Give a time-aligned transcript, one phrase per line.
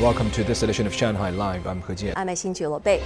[0.00, 1.66] Welcome to this edition of Shanghai Live.
[1.66, 2.12] I'm He Jian.
[2.14, 3.02] I'm Xin Bei.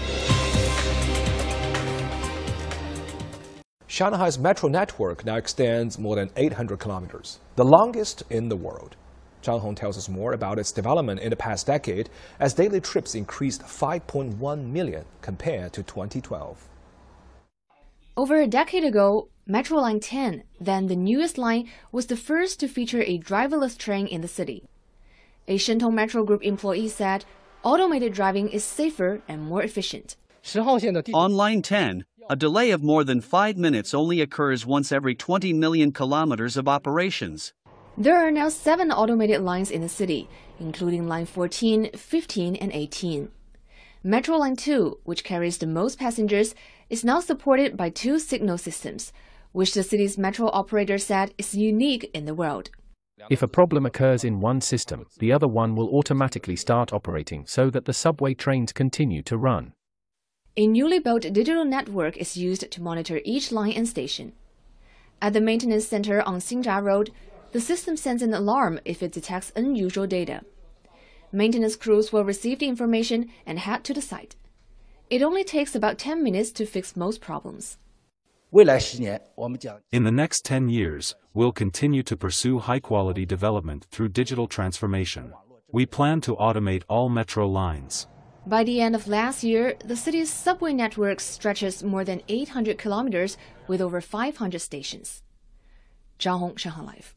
[3.86, 8.96] Shanghai's metro network now extends more than 800 kilometers, the longest in the world.
[9.42, 13.14] Zhang Hong tells us more about its development in the past decade as daily trips
[13.14, 16.68] increased 5.1 million compared to 2012.
[18.18, 22.68] Over a decade ago, Metro Line 10, then the newest line, was the first to
[22.68, 24.66] feature a driverless train in the city.
[25.48, 27.24] A Shentong Metro Group employee said
[27.64, 30.14] automated driving is safer and more efficient.
[31.12, 35.52] On Line 10, a delay of more than five minutes only occurs once every 20
[35.52, 37.52] million kilometers of operations.
[37.98, 40.28] There are now seven automated lines in the city,
[40.60, 43.28] including Line 14, 15, and 18.
[44.04, 46.54] Metro Line 2, which carries the most passengers,
[46.88, 49.12] is now supported by two signal systems,
[49.50, 52.70] which the city's metro operator said is unique in the world.
[53.30, 57.70] If a problem occurs in one system, the other one will automatically start operating so
[57.70, 59.74] that the subway trains continue to run.
[60.56, 64.32] A newly built digital network is used to monitor each line and station.
[65.20, 67.10] At the maintenance center on Xinjia Road,
[67.52, 70.42] the system sends an alarm if it detects unusual data.
[71.30, 74.36] Maintenance crews will receive the information and head to the site.
[75.08, 77.78] It only takes about 10 minutes to fix most problems.
[78.54, 85.32] In the next 10 years, we'll continue to pursue high-quality development through digital transformation.
[85.72, 88.06] We plan to automate all metro lines.
[88.46, 93.38] By the end of last year, the city's subway network stretches more than 800 kilometers
[93.68, 95.22] with over 500 stations.
[96.18, 97.14] Zhang Hong, Shanghai Live.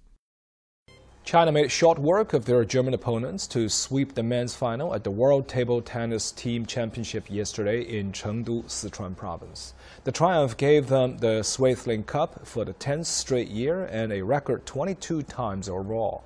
[1.26, 5.10] China made short work of their German opponents to sweep the men's final at the
[5.10, 9.74] World Table Tennis Team Championship yesterday in Chengdu, Sichuan Province.
[10.04, 14.68] The triumph gave them the Swaythling Cup for the 10th straight year and a record
[14.68, 16.26] 22 times overall.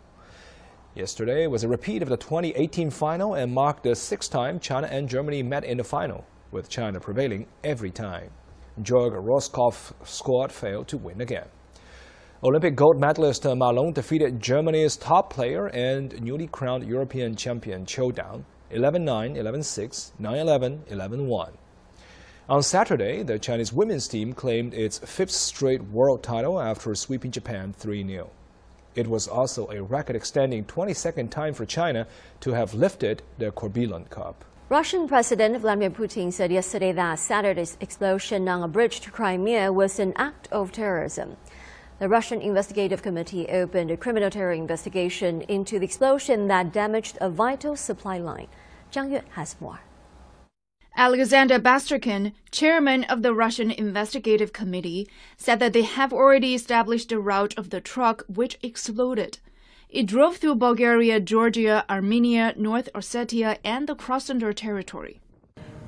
[0.96, 5.08] Yesterday was a repeat of the 2018 final and marked the sixth time China and
[5.08, 8.32] Germany met in the final, with China prevailing every time.
[8.82, 11.48] Jörg Rosskopf's squad failed to win again.
[12.42, 17.86] Olympic gold medalist uh, Ma Long defeated Germany's top player and newly crowned European champion
[17.86, 21.52] Qiu Dang 11-9, 11-6, 9-11, 11-1.
[22.48, 27.76] On Saturday, the Chinese women's team claimed its fifth straight world title after sweeping Japan
[27.78, 28.30] 3-0.
[28.96, 32.08] It was also a record-extending 22nd time for China
[32.40, 34.46] to have lifted the Corbillon Cup.
[34.70, 40.00] Russian President Vladimir Putin said yesterday that Saturday's explosion on a bridge to Crimea was
[40.00, 41.36] an act of terrorism.
[42.00, 47.30] The Russian Investigative Committee opened a criminal terror investigation into the explosion that damaged a
[47.30, 48.48] vital supply line.
[48.90, 49.82] Zhang Yue has more.
[50.96, 57.20] Alexander Bastrykin, chairman of the Russian Investigative Committee, said that they have already established the
[57.20, 59.40] route of the truck which exploded.
[59.90, 65.20] It drove through Bulgaria, Georgia, Armenia, North Ossetia, and the Krasnodar territory.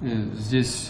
[0.04, 0.08] Uh,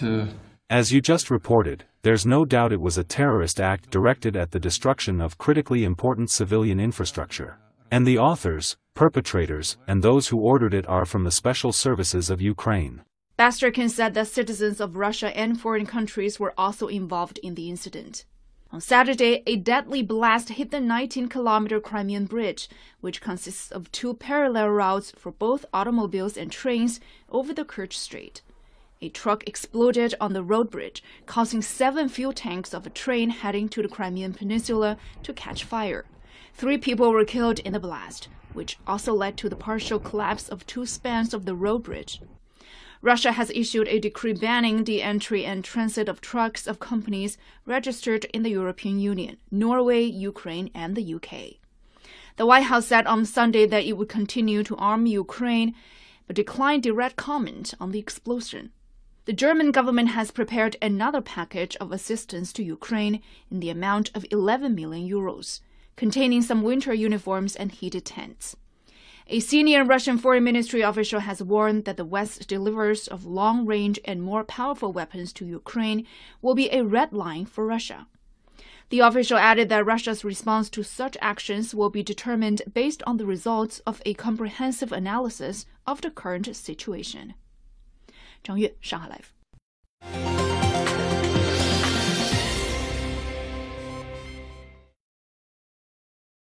[0.01, 0.27] uh,
[0.71, 4.59] As you just reported, there's no doubt it was a terrorist act directed at the
[4.59, 7.57] destruction of critically important civilian infrastructure.
[7.91, 12.39] And the authors, perpetrators, and those who ordered it are from the special services of
[12.39, 13.01] Ukraine.
[13.37, 18.23] Bastrykin said that citizens of Russia and foreign countries were also involved in the incident.
[18.71, 22.69] On Saturday, a deadly blast hit the 19 kilometer Crimean Bridge,
[23.01, 28.41] which consists of two parallel routes for both automobiles and trains over the Kerch Strait.
[29.03, 33.67] A truck exploded on the road bridge, causing seven fuel tanks of a train heading
[33.69, 36.05] to the Crimean Peninsula to catch fire.
[36.53, 40.67] Three people were killed in the blast, which also led to the partial collapse of
[40.67, 42.21] two spans of the road bridge.
[43.01, 48.25] Russia has issued a decree banning the entry and transit of trucks of companies registered
[48.25, 51.55] in the European Union, Norway, Ukraine, and the UK.
[52.37, 55.73] The White House said on Sunday that it would continue to arm Ukraine,
[56.27, 58.71] but declined direct comment on the explosion.
[59.25, 63.21] The German government has prepared another package of assistance to Ukraine
[63.51, 65.59] in the amount of 11 million euros,
[65.95, 68.55] containing some winter uniforms and heated tents.
[69.27, 73.99] A senior Russian foreign ministry official has warned that the West's delivers of long range
[74.05, 76.07] and more powerful weapons to Ukraine
[76.41, 78.07] will be a red line for Russia.
[78.89, 83.27] The official added that Russia's response to such actions will be determined based on the
[83.27, 87.35] results of a comprehensive analysis of the current situation.
[88.43, 90.40] 张悦，上海 life。